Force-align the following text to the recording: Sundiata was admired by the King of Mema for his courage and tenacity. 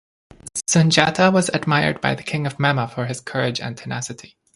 Sundiata 0.67 1.31
was 1.31 1.49
admired 1.49 2.01
by 2.01 2.15
the 2.15 2.23
King 2.23 2.47
of 2.47 2.57
Mema 2.57 2.89
for 2.91 3.05
his 3.05 3.21
courage 3.21 3.59
and 3.61 3.77
tenacity. 3.77 4.35